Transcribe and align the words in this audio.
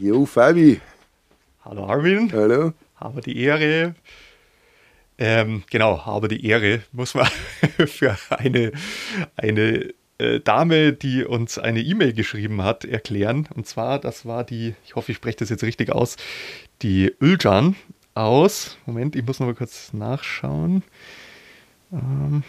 Jo, 0.00 0.26
Fabi. 0.26 0.80
Hallo 1.64 1.86
Armin. 1.86 2.30
Hallo. 2.32 2.72
Habe 2.94 3.20
die 3.20 3.36
Ehre. 3.36 3.96
Ähm, 5.18 5.64
genau, 5.70 6.06
habe 6.06 6.28
die 6.28 6.46
Ehre, 6.46 6.82
muss 6.92 7.14
man 7.14 7.26
für 7.86 8.16
eine, 8.30 8.70
eine 9.34 9.92
äh, 10.18 10.38
Dame, 10.38 10.92
die 10.92 11.24
uns 11.24 11.58
eine 11.58 11.80
E-Mail 11.80 12.12
geschrieben 12.12 12.62
hat, 12.62 12.84
erklären. 12.84 13.48
Und 13.52 13.66
zwar, 13.66 13.98
das 13.98 14.24
war 14.24 14.44
die, 14.44 14.76
ich 14.84 14.94
hoffe, 14.94 15.10
ich 15.10 15.16
spreche 15.16 15.38
das 15.38 15.48
jetzt 15.48 15.64
richtig 15.64 15.90
aus, 15.90 16.16
die 16.82 17.12
Ölcan 17.20 17.74
aus, 18.14 18.78
Moment, 18.86 19.16
ich 19.16 19.26
muss 19.26 19.40
noch 19.40 19.48
mal 19.48 19.54
kurz 19.56 19.92
nachschauen. 19.92 20.84
Ähm, 21.92 22.44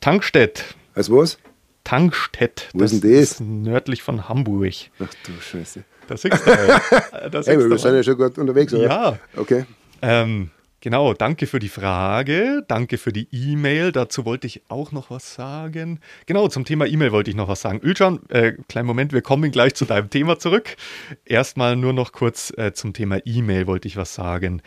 Tankstedt. 0.00 0.76
Als 0.94 1.10
was? 1.10 1.38
Tankstedt. 1.84 2.68
Wo 2.72 2.84
ist 2.84 3.02
denn 3.02 3.10
das? 3.12 3.20
ist 3.32 3.40
nördlich 3.40 4.02
von 4.02 4.28
Hamburg. 4.28 4.72
Ach 4.98 5.06
du 5.26 5.32
Scheiße. 5.40 5.84
Das 6.08 6.24
ist 6.24 6.46
äh, 6.46 7.30
das 7.30 7.46
Hey, 7.46 7.56
wir 7.58 7.78
sind 7.78 7.84
mal. 7.84 7.96
ja 7.96 8.02
schon 8.02 8.16
gut 8.16 8.38
unterwegs, 8.38 8.72
oder? 8.74 8.84
Ja. 8.84 9.18
Okay. 9.36 9.64
Ähm, 10.02 10.50
genau, 10.82 11.14
danke 11.14 11.46
für 11.46 11.58
die 11.58 11.70
Frage, 11.70 12.62
danke 12.68 12.98
für 12.98 13.12
die 13.14 13.26
E-Mail. 13.32 13.92
Dazu 13.92 14.26
wollte 14.26 14.46
ich 14.46 14.62
auch 14.68 14.92
noch 14.92 15.10
was 15.10 15.32
sagen. 15.32 16.00
Genau, 16.26 16.48
zum 16.48 16.66
Thema 16.66 16.86
E-Mail 16.86 17.12
wollte 17.12 17.30
ich 17.30 17.36
noch 17.36 17.48
was 17.48 17.62
sagen. 17.62 17.80
Ölcan, 17.82 18.20
äh, 18.28 18.52
kleinen 18.68 18.86
Moment, 18.86 19.14
wir 19.14 19.22
kommen 19.22 19.50
gleich 19.50 19.74
zu 19.74 19.86
deinem 19.86 20.10
Thema 20.10 20.38
zurück. 20.38 20.76
Erstmal 21.24 21.76
nur 21.76 21.94
noch 21.94 22.12
kurz 22.12 22.52
äh, 22.58 22.74
zum 22.74 22.92
Thema 22.92 23.18
E-Mail 23.24 23.66
wollte 23.66 23.88
ich 23.88 23.96
was 23.96 24.14
sagen. 24.14 24.60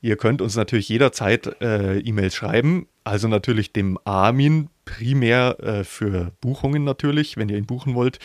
Ihr 0.00 0.16
könnt 0.16 0.42
uns 0.42 0.56
natürlich 0.56 0.88
jederzeit 0.88 1.60
äh, 1.60 1.98
E-Mails 2.00 2.34
schreiben, 2.34 2.88
also 3.04 3.28
natürlich 3.28 3.72
dem 3.72 3.98
Armin 4.04 4.70
primär 4.84 5.56
äh, 5.60 5.84
für 5.84 6.32
Buchungen 6.40 6.82
natürlich, 6.84 7.36
wenn 7.36 7.48
ihr 7.48 7.58
ihn 7.58 7.66
buchen 7.66 7.94
wollt, 7.94 8.18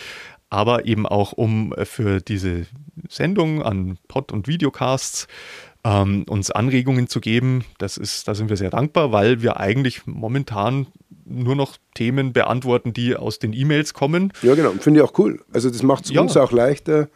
aber 0.50 0.86
eben 0.86 1.06
auch 1.06 1.34
um 1.34 1.74
äh, 1.74 1.86
für 1.86 2.22
diese 2.22 2.68
Sendung 3.10 3.64
an 3.64 3.98
Pod- 4.08 4.32
und 4.32 4.48
Videocasts 4.48 5.28
ähm, 5.84 6.24
uns 6.30 6.50
Anregungen 6.52 7.08
zu 7.08 7.20
geben. 7.20 7.66
Das 7.78 7.98
ist, 7.98 8.28
da 8.28 8.36
sind 8.36 8.50
wir 8.50 8.58
sehr 8.58 8.70
dankbar, 8.70 9.12
weil 9.12 9.42
wir 9.42 9.58
eigentlich 9.60 10.06
momentan 10.06 10.88
nur 11.26 11.56
noch 11.56 11.78
Themen 11.94 12.34
beantworten, 12.34 12.94
die 12.94 13.16
aus 13.16 13.40
den 13.40 13.54
E-Mails 13.54 13.94
kommen. 13.94 14.32
Ja, 14.42 14.56
genau. 14.56 14.72
Finde 14.80 15.00
ich 15.00 15.06
auch 15.06 15.18
cool. 15.18 15.42
Also 15.54 15.70
das 15.70 15.84
macht 15.84 16.06
es 16.06 16.12
Ja. 16.12 16.22
uns 16.22 16.36
auch 16.38 16.52
leichter, 16.52 17.10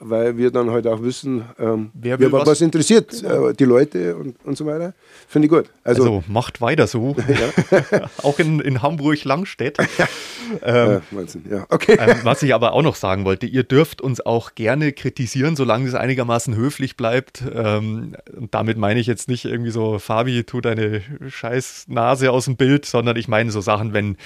weil 0.00 0.36
wir 0.36 0.50
dann 0.50 0.70
halt 0.70 0.86
auch 0.86 1.02
wissen, 1.02 1.44
ähm, 1.58 1.90
Wer 1.94 2.18
will 2.18 2.32
was, 2.32 2.46
was- 2.46 2.60
interessiert 2.62 3.22
äh, 3.22 3.52
die 3.52 3.64
Leute 3.64 4.16
und, 4.16 4.36
und 4.44 4.56
so 4.56 4.66
weiter. 4.66 4.94
Finde 5.28 5.46
ich 5.46 5.52
gut. 5.52 5.70
Also, 5.84 6.02
Also, 6.02 6.24
macht 6.26 6.60
weiter 6.60 6.86
so. 6.86 7.14
auch 8.22 8.38
in, 8.38 8.60
in 8.60 8.82
Hamburg-Langstedt. 8.82 9.78
ähm, 10.62 10.90
äh, 10.90 11.00
Wahnsinn. 11.10 11.44
Ja, 11.50 11.66
okay. 11.68 11.96
Ähm, 12.00 12.16
was 12.22 12.42
ich 12.42 12.54
aber 12.54 12.72
auch 12.72 12.82
noch 12.82 12.96
sagen 12.96 13.24
wollte, 13.24 13.46
ihr 13.46 13.62
dürft 13.62 14.00
uns 14.00 14.24
auch 14.24 14.54
gerne 14.54 14.92
kritisieren, 14.92 15.54
solange 15.54 15.86
es 15.86 15.94
einigermaßen 15.94 16.54
höflich 16.56 16.96
bleibt. 16.96 17.44
Ähm, 17.54 18.16
und 18.36 18.54
damit 18.54 18.78
meine 18.78 19.00
ich 19.00 19.06
jetzt 19.06 19.28
nicht 19.28 19.44
irgendwie 19.44 19.70
so, 19.70 19.98
Fabi, 19.98 20.44
tu 20.44 20.60
deine 20.60 21.02
scheiß 21.28 21.86
Nase 21.88 22.32
aus 22.32 22.46
dem 22.46 22.56
Bild, 22.56 22.86
sondern 22.86 23.16
ich 23.16 23.28
meine 23.28 23.50
so 23.50 23.60
Sachen, 23.60 23.92
wenn 23.92 24.16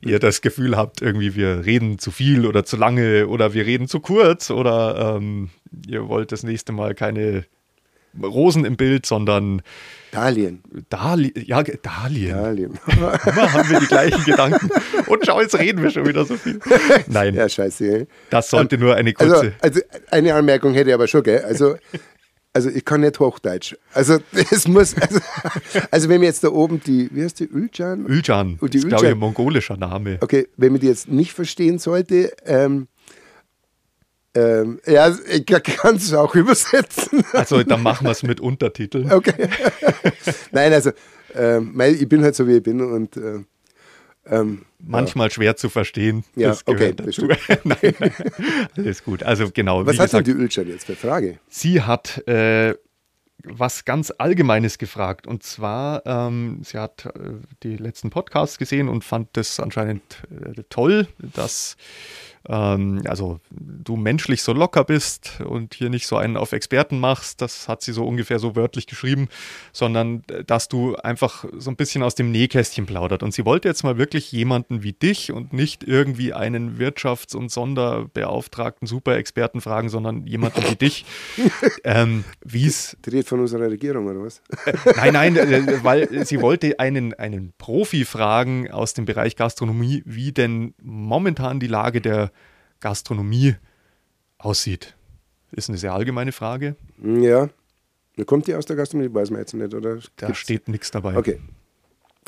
ihr 0.00 0.18
das 0.18 0.40
Gefühl 0.40 0.76
habt, 0.76 1.02
irgendwie 1.02 1.34
wir 1.34 1.64
reden 1.66 1.98
zu 1.98 2.10
viel 2.10 2.46
oder 2.46 2.64
zu 2.64 2.76
lange 2.76 3.28
oder 3.28 3.52
wir 3.52 3.66
reden 3.66 3.88
zu 3.88 4.00
kurz 4.00 4.50
oder 4.50 5.01
ähm, 5.02 5.50
ihr 5.86 6.08
wollt 6.08 6.32
das 6.32 6.42
nächste 6.42 6.72
Mal 6.72 6.94
keine 6.94 7.44
Rosen 8.20 8.64
im 8.64 8.76
Bild, 8.76 9.06
sondern 9.06 9.62
Italien. 10.10 10.62
Dali 10.90 11.32
ja, 11.46 11.62
Dahlien. 11.62 12.36
Italien. 12.36 12.78
Immer 12.86 13.52
haben 13.52 13.70
wir 13.70 13.80
die 13.80 13.86
gleichen 13.86 14.22
Gedanken. 14.24 14.68
Und 15.06 15.24
schau, 15.24 15.40
jetzt 15.40 15.58
reden 15.58 15.82
wir 15.82 15.90
schon 15.90 16.06
wieder 16.06 16.26
so 16.26 16.36
viel. 16.36 16.60
Nein, 17.06 17.34
ja, 17.34 17.48
scheiße. 17.48 17.84
ey. 17.84 18.06
das 18.28 18.50
sollte 18.50 18.76
nur 18.76 18.94
eine 18.94 19.14
kurze. 19.14 19.54
Also, 19.60 19.80
also 19.80 19.80
eine 20.10 20.34
Anmerkung 20.34 20.74
hätte 20.74 20.90
ich 20.90 20.94
aber 20.94 21.06
schon, 21.06 21.22
gell? 21.22 21.42
Also, 21.42 21.76
also 22.52 22.68
ich 22.68 22.84
kann 22.84 23.00
nicht 23.00 23.18
Hochdeutsch. 23.18 23.74
Also 23.94 24.18
das 24.50 24.68
muss, 24.68 24.94
also, 24.94 25.20
also 25.90 26.08
wenn 26.10 26.20
mir 26.20 26.26
jetzt 26.26 26.44
da 26.44 26.48
oben 26.48 26.82
die, 26.86 27.08
wie 27.12 27.22
heißt 27.22 27.40
die, 27.40 27.48
Ölcan? 27.48 28.04
Ölcan, 28.04 28.58
Und 28.60 28.74
die 28.74 28.78
ist, 28.78 28.88
glaube 28.88 29.06
ich, 29.06 29.12
ein 29.12 29.18
mongolischer 29.18 29.78
Name. 29.78 30.18
Okay, 30.20 30.48
wenn 30.58 30.72
man 30.72 30.80
die 30.82 30.88
jetzt 30.88 31.08
nicht 31.08 31.32
verstehen 31.32 31.78
sollte, 31.78 32.32
ähm, 32.44 32.88
ähm, 34.34 34.80
ja, 34.86 35.14
ich 35.30 35.46
kann 35.46 35.96
es 35.96 36.12
auch 36.14 36.34
übersetzen. 36.34 37.24
Also, 37.32 37.62
dann 37.62 37.82
machen 37.82 38.06
wir 38.06 38.12
es 38.12 38.22
mit 38.22 38.40
Untertiteln. 38.40 39.12
Okay. 39.12 39.48
Nein, 40.52 40.72
also, 40.72 40.92
ähm, 41.34 41.78
ich 41.80 42.08
bin 42.08 42.22
halt 42.22 42.34
so, 42.34 42.46
wie 42.46 42.56
ich 42.56 42.62
bin 42.62 42.80
und 42.80 43.16
äh, 43.16 43.40
ähm, 44.24 44.64
Manchmal 44.78 45.30
schwer 45.30 45.56
zu 45.56 45.68
verstehen. 45.68 46.24
Ja, 46.36 46.48
das 46.48 46.66
okay, 46.66 46.92
das 46.94 47.06
dazu. 47.06 47.26
nein, 47.64 47.94
nein, 47.98 48.12
alles 48.76 49.04
gut. 49.04 49.22
Also, 49.22 49.50
genau. 49.52 49.84
was 49.84 49.98
hat 49.98 50.12
denn 50.12 50.22
gesagt, 50.22 50.26
die 50.28 50.32
Ölcan 50.32 50.68
jetzt 50.68 50.86
für 50.86 50.94
Frage? 50.94 51.38
Sie 51.48 51.82
hat 51.82 52.26
äh, 52.28 52.74
was 53.44 53.84
ganz 53.84 54.12
Allgemeines 54.16 54.78
gefragt. 54.78 55.26
Und 55.26 55.42
zwar, 55.42 56.06
ähm, 56.06 56.60
sie 56.62 56.78
hat 56.78 57.06
äh, 57.06 57.10
die 57.62 57.76
letzten 57.76 58.10
Podcasts 58.10 58.58
gesehen 58.58 58.88
und 58.88 59.04
fand 59.04 59.28
das 59.32 59.58
anscheinend 59.60 60.02
äh, 60.30 60.62
toll, 60.68 61.08
dass 61.18 61.76
ähm, 62.48 63.02
also 63.06 63.38
du 63.50 63.96
menschlich 63.96 64.42
so 64.42 64.52
locker 64.52 64.84
bist 64.84 65.40
und 65.44 65.74
hier 65.74 65.90
nicht 65.90 66.06
so 66.06 66.16
einen 66.16 66.36
auf 66.36 66.52
Experten 66.52 66.98
machst, 66.98 67.40
das 67.40 67.68
hat 67.68 67.82
sie 67.82 67.92
so 67.92 68.04
ungefähr 68.04 68.38
so 68.38 68.56
wörtlich 68.56 68.86
geschrieben, 68.86 69.28
sondern 69.72 70.24
äh, 70.28 70.44
dass 70.44 70.68
du 70.68 70.96
einfach 70.96 71.44
so 71.56 71.70
ein 71.70 71.76
bisschen 71.76 72.02
aus 72.02 72.14
dem 72.14 72.32
Nähkästchen 72.32 72.86
plaudert. 72.86 73.22
Und 73.22 73.32
sie 73.32 73.44
wollte 73.44 73.68
jetzt 73.68 73.84
mal 73.84 73.96
wirklich 73.96 74.32
jemanden 74.32 74.82
wie 74.82 74.92
dich 74.92 75.32
und 75.32 75.52
nicht 75.52 75.84
irgendwie 75.84 76.32
einen 76.32 76.78
Wirtschafts- 76.78 77.36
und 77.36 77.50
Sonderbeauftragten 77.50 78.88
Superexperten 78.88 79.60
fragen, 79.60 79.88
sondern 79.88 80.26
jemanden 80.26 80.62
wie 80.68 80.76
dich, 80.76 81.04
ähm, 81.84 82.24
wie 82.44 82.66
es 82.66 82.96
Die 83.04 83.10
redet 83.10 83.28
von 83.28 83.40
unserer 83.40 83.70
Regierung 83.70 84.06
oder 84.06 84.24
was? 84.24 84.42
Nein, 84.96 85.12
nein, 85.12 85.36
äh, 85.36 85.84
weil 85.84 86.24
sie 86.26 86.40
wollte 86.40 86.80
einen, 86.80 87.14
einen 87.14 87.52
Profi 87.56 88.04
fragen 88.04 88.70
aus 88.70 88.94
dem 88.94 89.04
Bereich 89.04 89.36
Gastronomie, 89.36 90.02
wie 90.06 90.32
denn 90.32 90.74
momentan 90.82 91.60
die 91.60 91.66
Lage 91.68 92.00
der 92.00 92.31
Gastronomie 92.82 93.54
aussieht. 94.36 94.94
Ist 95.52 95.70
eine 95.70 95.78
sehr 95.78 95.94
allgemeine 95.94 96.32
Frage. 96.32 96.76
Ja. 97.02 97.48
Kommt 98.26 98.46
die 98.46 98.54
aus 98.54 98.66
der 98.66 98.76
Gastronomie? 98.76 99.12
Weiß 99.14 99.30
man 99.30 99.40
jetzt 99.40 99.54
nicht, 99.54 99.72
oder? 99.74 99.96
Da 100.16 100.26
Gibt's- 100.26 100.38
steht 100.40 100.68
nichts 100.68 100.90
dabei. 100.90 101.16
Okay. 101.16 101.40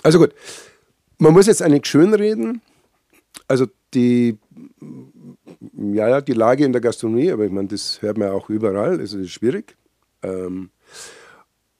Also 0.02 0.18
gut. 0.18 0.34
Man 1.18 1.32
muss 1.34 1.46
jetzt 1.46 1.60
eigentlich 1.62 1.86
schönreden. 1.86 2.62
Also 3.48 3.66
die, 3.92 4.38
ja, 5.76 6.08
ja, 6.08 6.20
die 6.20 6.32
Lage 6.32 6.64
in 6.64 6.72
der 6.72 6.80
Gastronomie, 6.80 7.30
aber 7.30 7.44
ich 7.44 7.50
meine, 7.52 7.68
das 7.68 8.00
hört 8.00 8.16
man 8.16 8.30
auch 8.30 8.48
überall, 8.48 8.98
also 9.00 9.16
das 9.18 9.26
ist 9.26 9.32
schwierig. 9.32 9.76
Ähm, 10.22 10.70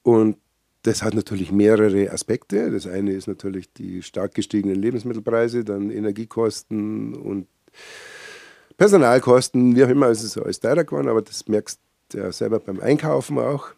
und 0.03 0.37
das 0.83 1.03
hat 1.03 1.15
natürlich 1.15 1.51
mehrere 1.51 2.11
Aspekte. 2.11 2.71
Das 2.71 2.87
eine 2.87 3.13
ist 3.13 3.27
natürlich 3.27 3.73
die 3.73 4.03
stark 4.03 4.35
gestiegenen 4.35 4.77
Lebensmittelpreise, 4.77 5.65
dann 5.65 5.91
Energiekosten 5.91 7.15
und 7.15 7.47
Personalkosten, 8.77 9.77
wie 9.77 9.85
auch 9.85 9.89
immer, 9.89 10.09
es 10.09 10.23
ist 10.23 10.37
alles 10.37 10.61
teurer 10.61 10.85
geworden, 10.85 11.09
aber 11.09 11.23
das 11.23 11.47
merkst 11.47 11.79
du 12.11 12.19
ja 12.19 12.33
selber 12.33 12.59
beim 12.59 12.81
Einkaufen 12.81 13.39
auch. 13.39 13.69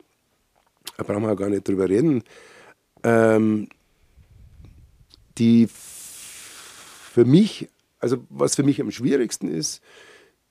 Da 0.97 1.03
brauchen 1.03 1.23
wir 1.23 1.33
auch 1.33 1.37
gar 1.37 1.51
nicht 1.51 1.69
drüber 1.69 1.89
reden. 1.89 2.23
Ähm, 3.03 3.69
die 5.39 5.69
für 5.69 7.25
mich, 7.25 7.69
also 7.99 8.19
was 8.31 8.57
für 8.57 8.63
mich 8.63 8.81
am 8.81 8.91
schwierigsten 8.91 9.49
ist, 9.49 9.83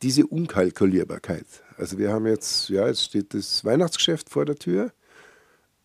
diese 0.02 0.28
Unkalkulierbarkeit. 0.28 1.46
Also 1.78 1.98
wir 1.98 2.12
haben 2.12 2.28
jetzt, 2.28 2.70
ja, 2.70 2.88
jetzt 2.88 3.04
steht 3.04 3.34
das 3.34 3.66
Weihnachtsgeschäft 3.66 4.30
vor 4.30 4.46
der 4.46 4.56
Tür. 4.56 4.92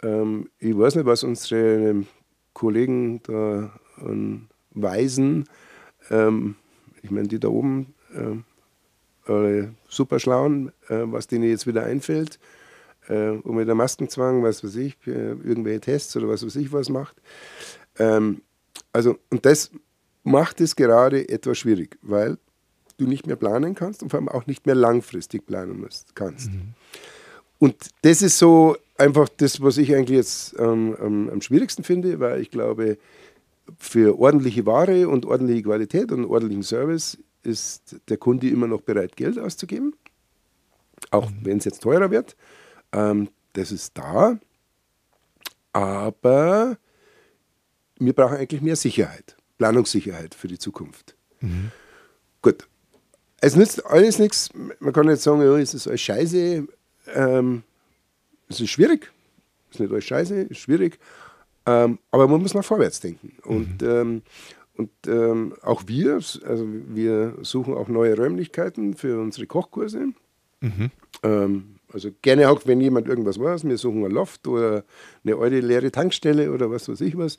Ähm, 0.02 0.50
ich 0.58 0.76
weiß 0.76 0.96
nicht, 0.96 1.06
was 1.06 1.22
unsere 1.22 2.04
Kollegen 2.52 3.22
da 3.22 3.72
an 3.96 4.48
Weisen, 4.72 5.48
ähm, 6.10 6.56
ich 7.02 7.10
meine, 7.10 7.28
die 7.28 7.40
da 7.40 7.48
oben, 7.48 7.94
ähm, 8.14 8.44
alle 9.30 9.74
super 9.88 10.18
schlauen, 10.18 10.72
äh, 10.88 11.02
was 11.04 11.26
denen 11.26 11.48
jetzt 11.48 11.66
wieder 11.66 11.84
einfällt, 11.84 12.38
äh, 13.08 13.30
und 13.30 13.56
mit 13.56 13.68
der 13.68 13.74
Maskenzwang, 13.74 14.42
was 14.42 14.62
weiß 14.62 14.76
ich, 14.76 14.96
äh, 15.06 15.30
irgendwelche 15.30 15.80
Tests 15.80 16.16
oder 16.16 16.28
was 16.28 16.44
weiß 16.44 16.56
ich 16.56 16.72
was 16.72 16.88
macht. 16.88 17.16
Ähm, 17.98 18.42
also, 18.92 19.16
und 19.30 19.46
das 19.46 19.70
macht 20.22 20.60
es 20.60 20.76
gerade 20.76 21.28
etwas 21.28 21.58
schwierig, 21.58 21.98
weil 22.02 22.38
du 22.98 23.06
nicht 23.06 23.26
mehr 23.26 23.36
planen 23.36 23.74
kannst 23.74 24.02
und 24.02 24.10
vor 24.10 24.18
allem 24.18 24.28
auch 24.28 24.46
nicht 24.46 24.66
mehr 24.66 24.74
langfristig 24.74 25.46
planen 25.46 25.80
musst, 25.80 26.14
kannst. 26.14 26.50
Und 27.58 27.76
das 28.02 28.22
ist 28.22 28.38
so 28.38 28.76
einfach 28.96 29.28
das, 29.28 29.62
was 29.62 29.78
ich 29.78 29.94
eigentlich 29.94 30.16
jetzt 30.16 30.54
ähm, 30.58 30.96
am, 31.00 31.28
am 31.30 31.40
schwierigsten 31.40 31.82
finde, 31.82 32.20
weil 32.20 32.40
ich 32.40 32.50
glaube, 32.50 32.98
für 33.78 34.18
ordentliche 34.18 34.66
Ware 34.66 35.08
und 35.08 35.26
ordentliche 35.26 35.62
Qualität 35.62 36.12
und 36.12 36.24
ordentlichen 36.24 36.62
Service 36.62 37.18
ist 37.42 37.96
der 38.08 38.16
Kunde 38.16 38.48
immer 38.48 38.66
noch 38.66 38.82
bereit, 38.82 39.16
Geld 39.16 39.38
auszugeben, 39.38 39.94
auch 41.10 41.30
wenn 41.42 41.58
es 41.58 41.64
jetzt 41.64 41.82
teurer 41.82 42.10
wird. 42.10 42.36
Ähm, 42.92 43.28
das 43.52 43.72
ist 43.72 43.96
da, 43.96 44.38
aber 45.72 46.78
wir 47.98 48.12
brauchen 48.12 48.36
eigentlich 48.36 48.62
mehr 48.62 48.76
Sicherheit, 48.76 49.36
Planungssicherheit 49.58 50.34
für 50.34 50.48
die 50.48 50.58
Zukunft. 50.58 51.16
Gut, 52.42 52.68
es 53.40 53.56
nützt 53.56 53.84
alles 53.86 54.18
nichts. 54.18 54.50
Man 54.78 54.92
kann 54.92 55.08
jetzt 55.08 55.22
sagen, 55.22 55.42
ja, 55.42 55.56
es 55.58 55.74
ist 55.74 55.88
alles 55.88 56.00
scheiße. 56.00 56.66
ähm, 57.14 57.62
es 58.48 58.60
ist 58.60 58.70
schwierig, 58.70 59.10
es 59.70 59.76
ist 59.76 59.80
nicht 59.80 59.92
alles 59.92 60.04
scheiße, 60.04 60.42
ist 60.42 60.58
schwierig, 60.58 60.98
ähm, 61.66 61.98
aber 62.10 62.26
man 62.28 62.42
muss 62.42 62.54
nach 62.54 62.64
vorwärts 62.64 63.00
denken. 63.00 63.36
Und, 63.44 63.82
ähm, 63.82 64.22
und 64.76 64.90
ähm, 65.06 65.54
auch 65.62 65.82
wir, 65.86 66.14
also 66.14 66.66
wir 66.66 67.34
suchen 67.42 67.74
auch 67.74 67.88
neue 67.88 68.16
Räumlichkeiten 68.16 68.94
für 68.94 69.20
unsere 69.20 69.46
Kochkurse. 69.46 70.08
Ähm, 71.22 71.76
also 71.92 72.10
gerne 72.22 72.50
auch, 72.50 72.62
wenn 72.66 72.80
jemand 72.80 73.08
irgendwas 73.08 73.38
weiß, 73.38 73.64
wir 73.64 73.78
suchen 73.78 74.04
ein 74.04 74.10
Loft 74.10 74.46
oder 74.46 74.84
eine 75.24 75.36
alte 75.36 75.60
leere 75.60 75.90
Tankstelle 75.90 76.52
oder 76.52 76.70
was 76.70 76.88
weiß 76.88 77.00
ich 77.00 77.16
was. 77.16 77.36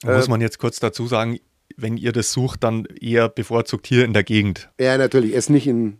Da 0.00 0.16
muss 0.16 0.28
man 0.28 0.40
jetzt 0.40 0.58
kurz 0.58 0.78
dazu 0.78 1.06
sagen, 1.06 1.40
wenn 1.76 1.96
ihr 1.96 2.12
das 2.12 2.32
sucht, 2.32 2.62
dann 2.62 2.86
eher 3.00 3.28
bevorzugt 3.28 3.86
hier 3.86 4.04
in 4.04 4.12
der 4.12 4.24
Gegend. 4.24 4.70
Ja, 4.80 4.96
natürlich, 4.96 5.34
es 5.34 5.48
nicht 5.48 5.66
in 5.66 5.98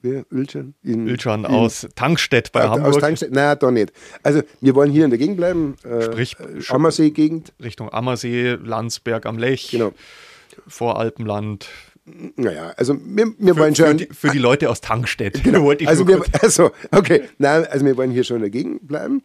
Wer? 0.00 0.24
Ölschan? 0.30 0.74
In, 0.84 1.08
Ölschan 1.08 1.44
aus 1.44 1.86
Tankstedt 1.96 2.52
bei 2.52 2.64
aus 2.68 2.78
Hamburg. 2.78 3.00
Tankstedt? 3.00 3.32
Nein, 3.32 3.56
da 3.58 3.70
nicht. 3.70 3.92
Also 4.22 4.42
wir 4.60 4.74
wollen 4.76 4.92
hier 4.92 5.04
in 5.04 5.10
der 5.10 5.18
Gegend 5.18 5.36
bleiben. 5.38 5.76
Äh, 5.82 6.02
Sprich, 6.02 6.36
äh, 6.38 6.62
Ammersee-Gegend. 6.72 7.52
Richtung 7.60 7.92
Ammersee, 7.92 8.52
Landsberg 8.62 9.26
am 9.26 9.38
Lech, 9.38 9.70
Genau. 9.72 9.92
Voralpenland. 10.68 11.68
Naja, 12.36 12.72
also 12.76 12.96
wir, 13.04 13.34
wir 13.38 13.54
Für, 13.54 13.60
wollen 13.60 13.74
für, 13.74 13.86
schon. 13.88 13.96
die, 13.98 14.06
für 14.06 14.30
die 14.30 14.38
Leute 14.38 14.70
aus 14.70 14.80
Tankstedt. 14.80 15.44
Wollte 15.60 15.82
ich 15.84 15.88
also, 15.88 16.06
wir, 16.06 16.22
also, 16.40 16.70
okay, 16.90 17.24
nein, 17.38 17.66
also 17.66 17.84
wir 17.84 17.96
wollen 17.96 18.10
hier 18.10 18.24
schon 18.24 18.36
in 18.36 18.42
der 18.42 18.50
Gegend 18.50 18.88
bleiben, 18.88 19.22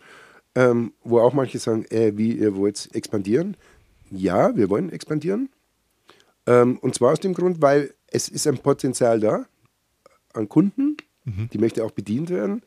ähm, 0.55 0.91
wo 1.03 1.19
auch 1.19 1.33
manche 1.33 1.59
sagen, 1.59 1.85
äh, 1.91 2.17
wie 2.17 2.33
ihr 2.33 2.55
wollt 2.55 2.89
expandieren. 2.93 3.55
Ja, 4.11 4.55
wir 4.55 4.69
wollen 4.69 4.91
expandieren. 4.91 5.49
Ähm, 6.45 6.77
und 6.79 6.93
zwar 6.95 7.13
aus 7.13 7.19
dem 7.21 7.33
Grund, 7.33 7.61
weil 7.61 7.93
es 8.07 8.27
ist 8.27 8.47
ein 8.47 8.57
Potenzial 8.57 9.19
da 9.19 9.45
an 10.33 10.49
Kunden, 10.49 10.97
die 11.25 11.57
möchte 11.57 11.85
auch 11.85 11.91
bedient 11.91 12.29
werden. 12.29 12.61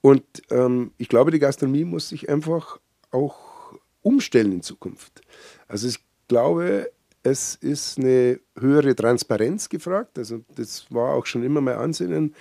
Und 0.00 0.24
ähm, 0.50 0.92
ich 0.98 1.08
glaube, 1.08 1.30
die 1.30 1.38
Gastronomie 1.38 1.84
muss 1.84 2.08
sich 2.08 2.28
einfach 2.28 2.78
auch 3.10 3.74
umstellen 4.02 4.52
in 4.52 4.62
Zukunft. 4.62 5.22
Also 5.68 5.88
ich 5.88 5.98
glaube, 6.28 6.90
es 7.22 7.56
ist 7.56 7.98
eine 7.98 8.40
höhere 8.58 8.94
Transparenz 8.94 9.68
gefragt. 9.68 10.18
Also 10.18 10.44
das 10.54 10.86
war 10.90 11.14
auch 11.14 11.26
schon 11.26 11.42
immer 11.42 11.60
mein 11.60 11.76
Ansinnen. 11.76 12.34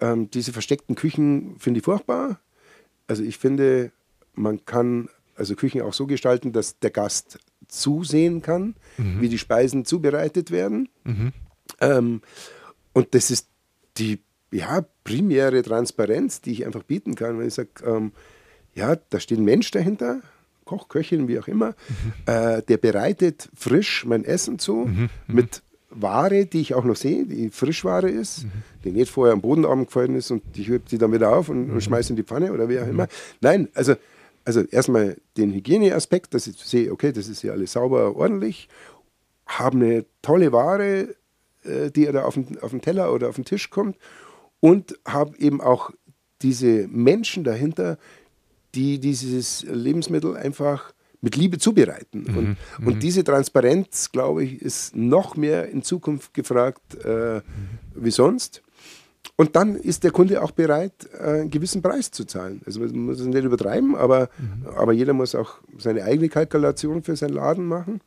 Ähm, 0.00 0.30
diese 0.30 0.52
versteckten 0.52 0.94
Küchen 0.96 1.58
finde 1.58 1.78
ich 1.78 1.84
furchtbar. 1.84 2.40
Also 3.06 3.22
ich 3.22 3.36
finde, 3.36 3.92
man 4.34 4.64
kann 4.64 5.08
also 5.36 5.54
Küchen 5.56 5.82
auch 5.82 5.92
so 5.92 6.06
gestalten, 6.06 6.52
dass 6.52 6.78
der 6.78 6.90
Gast 6.90 7.38
zusehen 7.68 8.40
kann, 8.40 8.76
wie 9.20 9.28
die 9.28 9.38
Speisen 9.38 9.84
zubereitet 9.84 10.50
werden. 10.50 10.88
Ähm, 11.80 12.22
und 12.92 13.14
das 13.14 13.30
ist 13.30 13.48
die 13.96 14.20
ja, 14.50 14.84
primäre 15.02 15.62
Transparenz, 15.62 16.40
die 16.40 16.52
ich 16.52 16.66
einfach 16.66 16.82
bieten 16.84 17.14
kann. 17.14 17.38
Wenn 17.38 17.48
ich 17.48 17.54
sage, 17.54 17.70
ähm, 17.84 18.12
ja, 18.74 18.96
da 18.96 19.20
steht 19.20 19.38
ein 19.38 19.44
Mensch 19.44 19.70
dahinter, 19.70 20.20
Koch, 20.64 20.88
Köchin, 20.88 21.28
wie 21.28 21.38
auch 21.38 21.48
immer, 21.48 21.74
äh, 22.26 22.62
der 22.62 22.78
bereitet 22.78 23.50
frisch 23.54 24.04
mein 24.06 24.24
Essen 24.24 24.58
zu 24.58 24.88
mit 25.26 25.62
Ware, 25.90 26.46
die 26.46 26.60
ich 26.60 26.74
auch 26.74 26.84
noch 26.84 26.96
sehe, 26.96 27.24
die 27.24 27.50
Frischware 27.50 28.08
ist, 28.08 28.46
die 28.84 28.90
nicht 28.90 29.10
vorher 29.10 29.32
am 29.32 29.40
Bodenarm 29.40 29.86
gefallen 29.86 30.16
ist 30.16 30.30
und 30.30 30.42
ich 30.56 30.68
hebe 30.68 30.84
sie 30.88 30.98
dann 30.98 31.12
wieder 31.12 31.36
auf 31.36 31.48
und, 31.48 31.70
und 31.70 31.82
schmeiße 31.82 32.10
in 32.10 32.16
die 32.16 32.24
Pfanne 32.24 32.52
oder 32.52 32.68
wie 32.68 32.80
auch 32.80 32.86
immer. 32.86 33.06
Nein, 33.40 33.68
also, 33.74 33.94
also 34.44 34.62
erstmal 34.62 35.16
den 35.36 35.52
Hygieneaspekt, 35.52 36.34
dass 36.34 36.46
ich 36.46 36.56
sehe, 36.56 36.90
okay, 36.90 37.12
das 37.12 37.28
ist 37.28 37.42
ja 37.42 37.52
alles 37.52 37.72
sauber, 37.72 38.16
ordentlich, 38.16 38.68
haben 39.46 39.82
eine 39.82 40.04
tolle 40.22 40.52
Ware, 40.52 41.14
äh, 41.64 41.90
die 41.90 42.04
da 42.06 42.24
auf 42.24 42.34
den, 42.34 42.58
auf 42.60 42.70
den 42.70 42.80
Teller 42.80 43.12
oder 43.12 43.28
auf 43.28 43.36
den 43.36 43.44
Tisch 43.44 43.70
kommt 43.70 43.96
und 44.60 44.98
habe 45.06 45.38
eben 45.38 45.60
auch 45.60 45.90
diese 46.42 46.88
Menschen 46.88 47.44
dahinter, 47.44 47.98
die 48.74 48.98
dieses 48.98 49.62
Lebensmittel 49.62 50.36
einfach 50.36 50.92
mit 51.20 51.36
Liebe 51.36 51.58
zubereiten. 51.58 52.26
Und, 52.26 52.86
und 52.86 53.02
diese 53.02 53.24
Transparenz, 53.24 54.12
glaube 54.12 54.44
ich, 54.44 54.60
ist 54.60 54.94
noch 54.94 55.36
mehr 55.36 55.68
in 55.70 55.82
Zukunft 55.82 56.34
gefragt 56.34 57.02
äh, 57.04 57.40
wie 57.94 58.10
sonst. 58.10 58.62
Und 59.36 59.56
dann 59.56 59.74
ist 59.74 60.04
der 60.04 60.10
Kunde 60.10 60.42
auch 60.42 60.50
bereit, 60.50 60.92
äh, 61.18 61.40
einen 61.40 61.50
gewissen 61.50 61.82
Preis 61.82 62.10
zu 62.10 62.24
zahlen. 62.24 62.60
Also 62.66 62.80
man 62.80 62.92
muss 62.96 63.20
es 63.20 63.26
nicht 63.26 63.44
übertreiben, 63.44 63.96
aber, 63.96 64.28
aber 64.76 64.92
jeder 64.92 65.12
muss 65.12 65.34
auch 65.34 65.60
seine 65.78 66.04
eigene 66.04 66.28
Kalkulation 66.28 67.02
für 67.02 67.16
seinen 67.16 67.34
Laden 67.34 67.66
machen. 67.66 68.00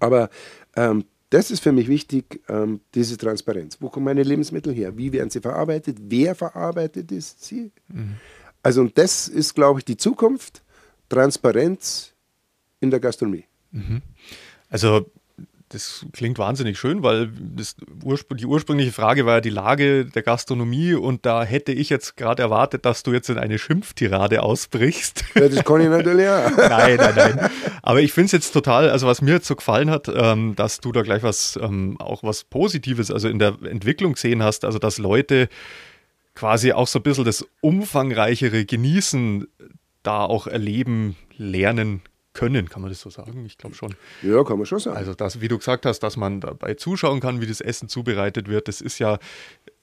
Aber 0.00 0.28
ähm, 0.76 1.04
das 1.30 1.50
ist 1.50 1.60
für 1.62 1.72
mich 1.72 1.88
wichtig, 1.88 2.40
ähm, 2.48 2.80
diese 2.94 3.16
Transparenz. 3.16 3.78
Wo 3.80 3.88
kommen 3.88 4.04
meine 4.04 4.22
Lebensmittel 4.22 4.74
her? 4.74 4.96
Wie 4.96 5.12
werden 5.12 5.30
sie 5.30 5.40
verarbeitet? 5.40 5.96
Wer 6.00 6.34
verarbeitet 6.34 7.12
ist 7.12 7.44
sie? 7.44 7.72
Also 8.62 8.82
und 8.82 8.98
das 8.98 9.28
ist, 9.28 9.54
glaube 9.54 9.80
ich, 9.80 9.84
die 9.84 9.96
Zukunft. 9.96 10.62
Transparenz 11.08 12.12
in 12.80 12.90
der 12.90 13.00
Gastronomie. 13.00 13.44
Also, 14.68 15.10
das 15.72 16.04
klingt 16.12 16.38
wahnsinnig 16.40 16.80
schön, 16.80 17.04
weil 17.04 17.30
das 17.38 17.76
die 17.76 18.44
ursprüngliche 18.44 18.90
Frage 18.90 19.24
war 19.24 19.34
ja 19.34 19.40
die 19.40 19.50
Lage 19.50 20.04
der 20.04 20.22
Gastronomie 20.22 20.94
und 20.94 21.24
da 21.24 21.44
hätte 21.44 21.70
ich 21.70 21.88
jetzt 21.90 22.16
gerade 22.16 22.42
erwartet, 22.42 22.84
dass 22.84 23.04
du 23.04 23.12
jetzt 23.12 23.30
in 23.30 23.38
eine 23.38 23.56
Schimpftirade 23.56 24.42
ausbrichst. 24.42 25.24
Ja, 25.36 25.48
das 25.48 25.64
kann 25.64 25.80
ich 25.80 25.88
natürlich 25.88 26.28
auch. 26.28 26.50
nein, 26.56 26.96
nein, 26.96 27.14
nein. 27.14 27.50
Aber 27.82 28.00
ich 28.00 28.12
finde 28.12 28.26
es 28.26 28.32
jetzt 28.32 28.50
total, 28.50 28.90
also 28.90 29.06
was 29.06 29.22
mir 29.22 29.34
jetzt 29.34 29.46
so 29.46 29.54
gefallen 29.54 29.90
hat, 29.90 30.10
ähm, 30.12 30.56
dass 30.56 30.80
du 30.80 30.90
da 30.90 31.02
gleich 31.02 31.22
was, 31.22 31.58
ähm, 31.62 32.00
auch 32.00 32.24
was 32.24 32.42
Positives, 32.42 33.12
also 33.12 33.28
in 33.28 33.38
der 33.38 33.56
Entwicklung 33.62 34.14
gesehen 34.14 34.42
hast, 34.42 34.64
also 34.64 34.80
dass 34.80 34.98
Leute 34.98 35.48
quasi 36.34 36.72
auch 36.72 36.88
so 36.88 36.98
ein 36.98 37.02
bisschen 37.04 37.24
das 37.24 37.46
umfangreichere 37.60 38.64
Genießen 38.64 39.46
da 40.02 40.24
auch 40.24 40.48
erleben, 40.48 41.16
lernen 41.36 42.02
können, 42.32 42.68
kann 42.68 42.82
man 42.82 42.90
das 42.90 43.00
so 43.00 43.10
sagen? 43.10 43.44
Ich 43.44 43.58
glaube 43.58 43.74
schon. 43.74 43.94
Ja, 44.22 44.44
kann 44.44 44.56
man 44.56 44.66
schon 44.66 44.78
sagen. 44.78 44.96
Also 44.96 45.14
das, 45.14 45.40
wie 45.40 45.48
du 45.48 45.58
gesagt 45.58 45.84
hast, 45.84 46.00
dass 46.00 46.16
man 46.16 46.40
dabei 46.40 46.74
zuschauen 46.74 47.20
kann, 47.20 47.40
wie 47.40 47.46
das 47.46 47.60
Essen 47.60 47.88
zubereitet 47.88 48.48
wird, 48.48 48.68
das 48.68 48.80
ist 48.80 48.98
ja 48.98 49.18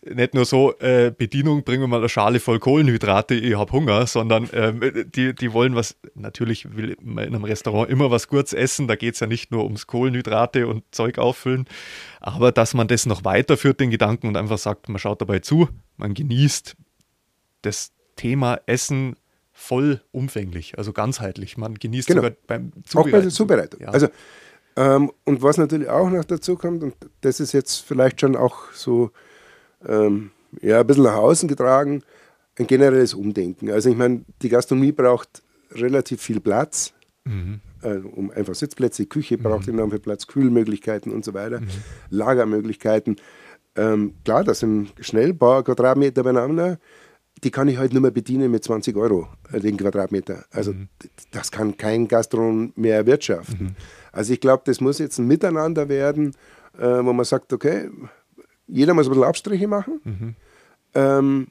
nicht 0.05 0.33
nur 0.33 0.45
so, 0.45 0.77
äh, 0.79 1.11
Bedienung, 1.15 1.63
bringen 1.63 1.83
wir 1.83 1.87
mal 1.87 1.97
eine 1.97 2.09
Schale 2.09 2.39
voll 2.39 2.59
Kohlenhydrate, 2.59 3.35
ich 3.35 3.57
habe 3.57 3.71
Hunger, 3.71 4.07
sondern 4.07 4.49
ähm, 4.53 4.81
die, 5.13 5.33
die 5.33 5.53
wollen 5.53 5.75
was, 5.75 5.97
natürlich 6.15 6.75
will 6.75 6.95
man 7.01 7.25
in 7.25 7.35
einem 7.35 7.43
Restaurant 7.43 7.89
immer 7.89 8.11
was 8.11 8.27
Gutes 8.27 8.53
essen, 8.53 8.87
da 8.87 8.95
geht 8.95 9.15
es 9.15 9.19
ja 9.19 9.27
nicht 9.27 9.51
nur 9.51 9.65
ums 9.65 9.87
Kohlenhydrate 9.87 10.67
und 10.67 10.83
Zeug 10.91 11.17
auffüllen, 11.17 11.65
aber 12.21 12.51
dass 12.51 12.73
man 12.73 12.87
das 12.87 13.05
noch 13.05 13.25
weiterführt, 13.25 13.79
den 13.79 13.91
Gedanken, 13.91 14.27
und 14.27 14.37
einfach 14.37 14.57
sagt, 14.57 14.87
man 14.87 14.99
schaut 14.99 15.21
dabei 15.21 15.39
zu, 15.39 15.67
man 15.97 16.13
genießt 16.13 16.75
das 17.63 17.91
Thema 18.15 18.59
Essen 18.65 19.15
voll 19.59 20.01
umfänglich, 20.11 20.77
also 20.77 20.93
ganzheitlich. 20.93 21.57
Man 21.57 21.73
genießt 21.73 22.07
Genau. 22.07 22.21
sogar 22.21 22.35
beim 22.45 22.71
Auch 22.93 23.09
bei 23.09 23.21
der 23.21 23.29
Zubereitung. 23.29 23.81
Ja. 23.81 23.89
Also, 23.89 24.07
ähm, 24.75 25.11
und 25.25 25.41
was 25.41 25.57
natürlich 25.57 25.89
auch 25.89 26.09
noch 26.11 26.23
dazu 26.23 26.55
kommt, 26.55 26.83
und 26.83 26.93
das 27.21 27.39
ist 27.39 27.53
jetzt 27.53 27.77
vielleicht 27.79 28.21
schon 28.21 28.35
auch 28.35 28.71
so 28.71 29.09
ähm, 29.85 30.29
ja, 30.61 30.79
ein 30.79 30.85
bisschen 30.87 31.05
nach 31.05 31.15
außen 31.15 31.49
getragen, 31.49 32.03
ein 32.59 32.67
generelles 32.67 33.15
Umdenken. 33.15 33.71
Also 33.71 33.89
ich 33.89 33.97
meine, 33.97 34.23
die 34.43 34.49
Gastronomie 34.49 34.91
braucht 34.91 35.41
relativ 35.71 36.21
viel 36.21 36.39
Platz, 36.39 36.93
also 37.81 38.07
um 38.09 38.31
einfach 38.31 38.55
Sitzplätze, 38.55 39.05
Küche 39.07 39.37
braucht 39.37 39.67
enorm 39.67 39.89
viel 39.89 39.99
Platz, 39.99 40.27
Kühlmöglichkeiten 40.27 41.11
und 41.11 41.25
so 41.25 41.33
weiter, 41.33 41.61
Lagermöglichkeiten. 42.09 43.17
Ähm, 43.75 44.13
klar, 44.23 44.43
das 44.43 44.59
sind 44.59 44.93
schnell 45.01 45.29
ein 45.29 45.37
paar 45.37 45.63
Quadratmeter 45.63 46.23
beieinander. 46.23 46.79
Die 47.43 47.51
kann 47.51 47.67
ich 47.67 47.77
halt 47.77 47.93
nur 47.93 48.01
mehr 48.01 48.11
bedienen 48.11 48.49
mit 48.51 48.63
20 48.63 48.95
Euro 48.97 49.27
äh, 49.51 49.59
den 49.59 49.77
Quadratmeter. 49.77 50.45
Also 50.51 50.73
d- 50.73 50.87
das 51.31 51.51
kann 51.51 51.77
kein 51.77 52.07
Gastronom 52.07 52.73
mehr 52.75 52.95
erwirtschaften. 52.95 53.75
Also 54.11 54.33
ich 54.33 54.39
glaube, 54.41 54.63
das 54.65 54.81
muss 54.81 54.97
jetzt 54.97 55.19
ein 55.19 55.27
Miteinander 55.27 55.87
werden, 55.89 56.33
äh, 56.79 56.81
wo 57.03 57.13
man 57.13 57.25
sagt, 57.25 57.53
okay, 57.53 57.89
jeder 58.67 58.93
muss 58.95 59.05
ein 59.05 59.09
bisschen 59.11 59.23
Abstriche 59.23 59.67
machen. 59.67 60.35
Ähm, 60.95 61.47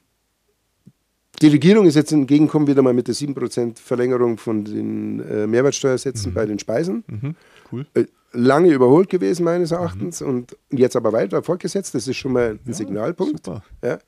die 1.41 1.47
Regierung 1.49 1.85
ist 1.85 1.95
jetzt 1.95 2.11
entgegengekommen 2.11 2.67
wieder 2.67 2.81
mal 2.81 2.93
mit 2.93 3.07
der 3.07 3.15
7% 3.15 3.79
Verlängerung 3.79 4.37
von 4.37 4.65
den 4.65 5.19
äh, 5.21 5.45
Mehrwertsteuersätzen 5.47 6.33
bei 6.33 6.45
den 6.45 6.57
Speisen. 6.59 7.03
Mhm, 7.07 7.35
cool. 7.71 7.85
Äh, 7.93 8.05
lange 8.33 8.71
überholt 8.71 9.09
gewesen 9.09 9.43
meines 9.45 9.71
Erachtens 9.71 10.21
und 10.21 10.57
jetzt 10.71 10.95
aber 10.95 11.13
weiter 11.13 11.41
fortgesetzt. 11.43 11.93
Das 11.95 12.07
ist 12.07 12.17
schon 12.17 12.33
mal 12.33 12.59
ein 12.65 12.73
Signalpunkt. 12.73 13.45
super. 13.45 13.63
Ja. 13.83 13.99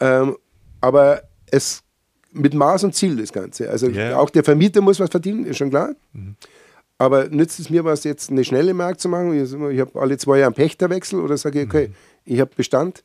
Ähm, 0.00 0.36
aber 0.84 1.22
es 1.50 1.82
mit 2.30 2.52
Maß 2.52 2.84
und 2.84 2.94
Ziel 2.94 3.16
das 3.16 3.32
Ganze. 3.32 3.70
Also 3.70 3.88
Ja. 3.88 4.18
auch 4.18 4.28
der 4.28 4.44
Vermieter 4.44 4.82
muss 4.82 5.00
was 5.00 5.08
verdienen, 5.08 5.46
ist 5.46 5.56
schon 5.56 5.70
klar. 5.70 5.94
Aber 6.98 7.28
nützt 7.30 7.58
es 7.58 7.70
mir 7.70 7.84
was, 7.84 8.04
jetzt 8.04 8.30
eine 8.30 8.44
schnelle 8.44 8.74
Markt 8.74 9.00
zu 9.00 9.08
machen? 9.08 9.32
Ich, 9.32 9.50
ich 9.52 9.80
habe 9.80 9.98
alle 10.00 10.18
zwei 10.18 10.38
Jahre 10.38 10.48
einen 10.48 10.54
Pächterwechsel 10.54 11.20
oder 11.20 11.38
sage 11.38 11.62
ich, 11.62 11.66
okay, 11.68 11.90
ich 12.26 12.38
habe 12.38 12.50
Bestand, 12.54 13.02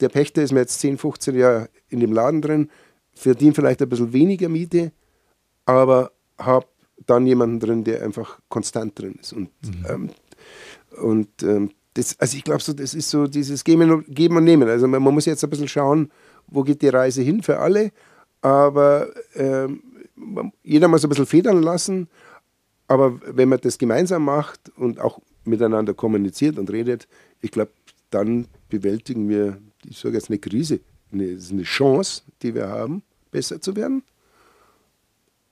der 0.00 0.08
Pächter 0.08 0.42
ist 0.42 0.52
mir 0.52 0.60
jetzt 0.60 0.80
10, 0.80 0.98
15 0.98 1.36
Jahre 1.36 1.68
in 1.88 2.00
dem 2.00 2.12
Laden 2.12 2.42
drin, 2.42 2.68
verdiene 3.14 3.54
vielleicht 3.54 3.80
ein 3.80 3.88
bisschen 3.88 4.12
weniger 4.12 4.48
Miete, 4.48 4.90
aber 5.66 6.10
habe 6.38 6.66
dann 7.06 7.26
jemanden 7.26 7.60
drin, 7.60 7.84
der 7.84 8.02
einfach 8.02 8.40
konstant 8.48 8.98
drin 8.98 9.18
ist. 9.20 9.32
Und, 9.32 9.50
ähm, 9.88 10.10
und 11.00 11.28
ähm, 11.44 11.70
das, 11.94 12.18
also 12.18 12.36
ich 12.36 12.44
glaube 12.44 12.60
so, 12.62 12.72
das 12.72 12.94
ist 12.94 13.08
so 13.10 13.26
dieses 13.26 13.62
Geben 13.62 13.90
und, 13.90 14.06
Geben 14.08 14.36
und 14.36 14.44
Nehmen. 14.44 14.68
Also 14.68 14.88
man, 14.88 15.02
man 15.02 15.14
muss 15.14 15.26
jetzt 15.26 15.44
ein 15.44 15.50
bisschen 15.50 15.68
schauen, 15.68 16.10
wo 16.50 16.62
geht 16.62 16.82
die 16.82 16.88
Reise 16.88 17.22
hin 17.22 17.42
für 17.42 17.58
alle. 17.58 17.92
aber 18.42 19.08
ähm, 19.34 19.82
jeder 20.62 20.88
muss 20.88 21.04
ein 21.04 21.08
bisschen 21.08 21.26
federn 21.26 21.62
lassen. 21.62 22.08
Aber 22.88 23.20
wenn 23.36 23.48
man 23.48 23.60
das 23.60 23.78
gemeinsam 23.78 24.24
macht 24.24 24.70
und 24.76 25.00
auch 25.00 25.20
miteinander 25.44 25.94
kommuniziert 25.94 26.58
und 26.58 26.70
redet, 26.70 27.06
ich 27.40 27.50
glaube, 27.50 27.72
dann 28.10 28.46
bewältigen 28.68 29.28
wir, 29.28 29.58
ich 29.88 29.98
sage 29.98 30.16
jetzt 30.16 30.28
eine 30.28 30.38
Krise, 30.38 30.80
eine, 31.12 31.38
eine 31.50 31.62
Chance, 31.62 32.22
die 32.42 32.54
wir 32.54 32.68
haben, 32.68 33.02
besser 33.30 33.60
zu 33.60 33.76
werden. 33.76 34.02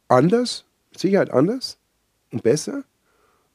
Anders, 0.09 0.65
mit 0.91 1.01
Sicherheit 1.01 1.31
anders 1.31 1.79
und 2.33 2.43
besser. 2.43 2.85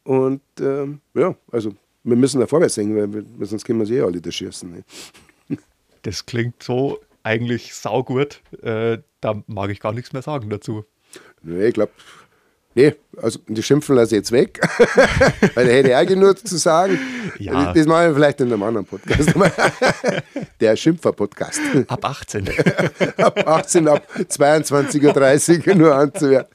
Und 0.04 0.42
ähm, 0.60 1.00
ja, 1.14 1.36
also 1.52 1.74
wir 2.04 2.16
müssen 2.16 2.40
da 2.40 2.48
vorwärts 2.48 2.76
denken, 2.76 2.96
weil, 2.96 3.14
wir, 3.14 3.46
sonst 3.46 3.66
können 3.66 3.80
wir 3.80 3.86
sie 3.86 3.96
eh 3.96 4.02
alle 4.02 4.22
da 4.22 4.32
schießen. 4.32 4.72
Ne? 4.72 4.84
Das 6.04 6.26
klingt 6.26 6.62
so 6.62 7.00
eigentlich 7.24 7.74
saugut. 7.74 8.42
Äh, 8.62 9.00
da 9.22 9.42
mag 9.48 9.70
ich 9.70 9.80
gar 9.80 9.94
nichts 9.94 10.14
mehr 10.14 10.22
sagen 10.22 10.50
dazu. 10.50 10.86
Nee, 11.42 11.68
ich 11.68 11.74
glaube, 11.74 11.92
nee, 12.76 12.96
also 13.22 13.40
die 13.48 13.64
Schimpfen 13.64 13.96
lasse 13.96 14.16
ich 14.16 14.20
jetzt 14.20 14.32
weg, 14.32 14.60
weil 15.56 15.66
da 15.66 15.72
hätte 15.72 16.02
ich 16.02 16.08
genug 16.08 16.46
zu 16.46 16.58
sagen. 16.58 17.00
Ja. 17.40 17.74
Das 17.74 17.86
machen 17.88 18.08
wir 18.08 18.14
vielleicht 18.14 18.42
in 18.42 18.48
einem 18.48 18.64
anderen 18.64 18.86
Podcast. 18.86 19.34
Der 20.60 20.76
Schimpfer-Podcast. 20.76 21.60
Ab 21.88 22.06
18. 22.06 22.50
ab 23.18 23.48
18, 23.48 23.88
ab 23.88 24.08
22.30 24.18 25.68
Uhr 25.68 25.76
nur 25.76 25.96
anzuhören. 25.96 26.46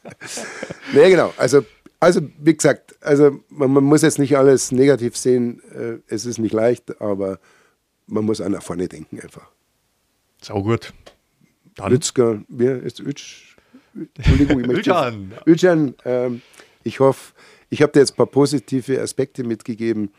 Nee, 0.92 1.10
genau. 1.10 1.32
Also 1.37 1.64
also, 2.00 2.20
wie 2.38 2.54
gesagt, 2.54 2.94
also 3.00 3.40
man, 3.48 3.72
man, 3.72 3.82
muss 3.82 4.02
jetzt 4.02 4.20
nicht 4.20 4.37
alles 4.37 4.70
negativ 4.70 5.16
sehen. 5.16 5.60
Äh, 5.75 5.98
es 6.06 6.26
ist 6.26 6.38
nicht 6.38 6.52
leicht, 6.52 7.00
aber 7.00 7.40
man 8.06 8.25
muss 8.25 8.40
auch 8.40 8.48
nach 8.48 8.62
vorne 8.62 8.87
denken 8.87 9.20
einfach. 9.20 9.50
Sau 10.40 10.62
gut. 10.62 10.92
Dann. 11.75 11.92
Lützger, 11.92 12.42
wer 12.49 12.83
ist 12.83 13.00
Ütsch? 13.00 13.57
Entschuldigung, 14.16 14.61
ich 14.61 14.66
möchte. 14.66 14.90
Ölcan. 15.47 15.95
Ähm, 16.04 16.42
ich 16.85 17.00
hoffe, 17.00 17.35
ich 17.71 17.83
habe 17.83 17.92
dir 17.92 18.00
jetzt 18.00 18.12
ein 18.12 18.16
paar 18.16 18.26
positive 18.26 19.00
Aspekte 19.00 19.45
mitgegeben. 19.45 20.12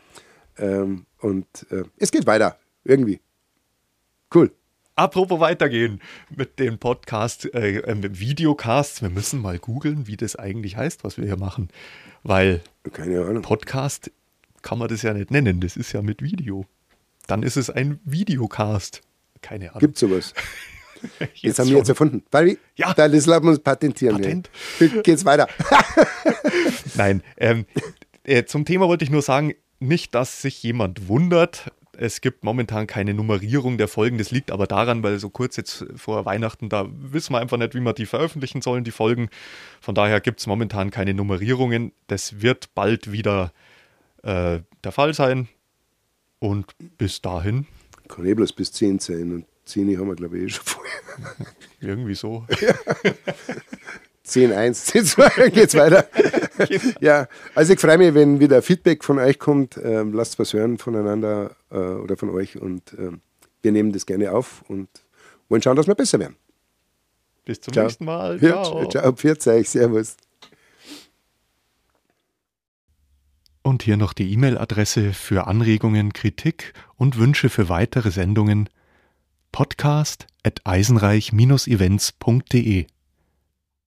Ähm, 0.58 1.06
und 1.18 1.46
äh, 1.70 1.84
es 1.98 2.10
geht 2.10 2.26
weiter. 2.26 2.58
Irgendwie. 2.84 3.20
Cool. 4.34 4.52
Apropos 4.96 5.40
weitergehen 5.40 6.00
mit 6.28 6.58
dem 6.58 6.78
Podcast, 6.78 7.52
äh, 7.54 7.78
äh, 7.78 8.18
Videocasts. 8.18 9.02
Wir 9.02 9.10
müssen 9.10 9.40
mal 9.40 9.58
googeln, 9.58 10.06
wie 10.06 10.16
das 10.16 10.36
eigentlich 10.36 10.76
heißt, 10.76 11.04
was 11.04 11.16
wir 11.16 11.24
hier 11.24 11.38
machen. 11.38 11.68
Weil 12.22 12.60
Podcast 13.42 14.10
kann 14.62 14.78
man 14.78 14.88
das 14.88 15.02
ja 15.02 15.14
nicht 15.14 15.30
nennen. 15.30 15.60
Das 15.60 15.76
ist 15.76 15.92
ja 15.92 16.02
mit 16.02 16.22
Video. 16.22 16.66
Dann 17.26 17.42
ist 17.42 17.56
es 17.56 17.70
ein 17.70 18.00
Videocast. 18.04 19.02
Keine 19.42 19.70
Ahnung. 19.70 19.80
Gibt 19.80 19.98
sowas? 19.98 20.34
Jetzt, 21.20 21.42
jetzt 21.42 21.58
haben 21.58 21.70
wir 21.70 21.78
jetzt 21.78 21.88
erfunden. 21.88 22.22
Weil, 22.30 22.58
ja. 22.76 22.92
Da, 22.92 23.08
das 23.08 23.24
lassen 23.24 23.44
wir 23.44 23.50
uns 23.50 23.60
patentieren. 23.60 24.16
Patent. 24.16 24.50
Ja. 24.80 25.00
Geht's 25.00 25.24
weiter. 25.24 25.48
Nein. 26.94 27.22
Ähm, 27.38 27.64
äh, 28.24 28.44
zum 28.44 28.64
Thema 28.64 28.86
wollte 28.86 29.04
ich 29.04 29.10
nur 29.10 29.22
sagen, 29.22 29.54
nicht, 29.78 30.14
dass 30.14 30.42
sich 30.42 30.62
jemand 30.62 31.08
wundert. 31.08 31.72
Es 31.96 32.20
gibt 32.20 32.44
momentan 32.44 32.86
keine 32.86 33.14
Nummerierung 33.14 33.78
der 33.78 33.88
Folgen. 33.88 34.18
Das 34.18 34.30
liegt 34.30 34.50
aber 34.50 34.66
daran, 34.66 35.02
weil 35.02 35.18
so 35.18 35.30
kurz 35.30 35.56
jetzt 35.56 35.86
vor 35.96 36.24
Weihnachten, 36.24 36.68
da 36.68 36.86
wissen 36.90 37.34
wir 37.34 37.40
einfach 37.40 37.56
nicht, 37.56 37.74
wie 37.74 37.80
wir 37.80 37.92
die 37.92 38.06
veröffentlichen 38.06 38.62
sollen, 38.62 38.84
die 38.84 38.90
Folgen. 38.90 39.28
Von 39.80 39.94
daher 39.94 40.20
gibt 40.20 40.40
es 40.40 40.46
momentan 40.46 40.90
keine 40.90 41.14
Nummerierungen. 41.14 41.92
Das 42.06 42.40
wird 42.40 42.74
bald 42.74 43.12
wieder 43.12 43.52
äh, 44.22 44.60
der 44.84 44.92
Fall 44.92 45.14
sein. 45.14 45.48
Und 46.38 46.74
bis 46.96 47.20
dahin. 47.20 47.66
Bloß 48.16 48.52
bis 48.52 48.72
10 48.72 48.98
sein. 48.98 49.32
Und 49.32 49.46
10 49.64 49.98
haben 49.98 50.08
wir, 50.08 50.16
glaube 50.16 50.38
ich, 50.38 50.44
eh 50.44 50.48
schon 50.48 50.64
vorher. 50.64 51.00
Irgendwie 51.80 52.14
so. 52.14 52.44
10, 54.24 54.52
1, 54.52 54.84
10, 54.84 55.04
2, 55.04 55.48
geht's 55.50 55.74
weiter. 55.74 56.08
ja, 57.00 57.26
also 57.54 57.72
ich 57.72 57.80
freue 57.80 57.98
mich, 57.98 58.14
wenn 58.14 58.38
wieder 58.38 58.62
Feedback 58.62 59.02
von 59.02 59.18
euch 59.18 59.38
kommt. 59.38 59.78
Ähm, 59.82 60.12
lasst 60.12 60.38
was 60.38 60.52
hören 60.52 60.78
voneinander 60.78 61.56
äh, 61.70 61.76
oder 61.76 62.16
von 62.16 62.30
euch 62.30 62.60
und 62.60 62.94
ähm, 62.98 63.20
wir 63.62 63.72
nehmen 63.72 63.92
das 63.92 64.06
gerne 64.06 64.32
auf 64.32 64.62
und 64.68 64.88
wollen 65.48 65.62
schauen, 65.62 65.76
dass 65.76 65.86
wir 65.86 65.94
besser 65.94 66.18
werden. 66.18 66.36
Bis 67.44 67.60
zum 67.60 67.72
ciao. 67.72 67.84
nächsten 67.84 68.04
Mal. 68.04 68.38
Ciao. 68.38 68.88
Ciao, 68.88 69.12
pfiat 69.12 69.46
euch. 69.48 69.68
Servus. 69.68 70.16
Und 73.62 73.82
hier 73.82 73.96
noch 73.96 74.12
die 74.12 74.32
E-Mail-Adresse 74.32 75.12
für 75.12 75.46
Anregungen, 75.46 76.12
Kritik 76.12 76.72
und 76.96 77.18
Wünsche 77.18 77.48
für 77.50 77.68
weitere 77.68 78.10
Sendungen. 78.10 78.68
Podcast 79.52 80.26
at 80.42 80.60
eisenreich-events.de 80.64 82.86